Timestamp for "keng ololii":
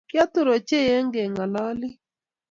1.15-1.95